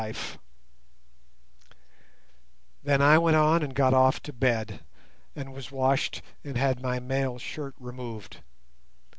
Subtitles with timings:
[2.81, 4.83] Then I went on and got off to bed,
[5.35, 8.37] and was washed and had my mail shirt removed.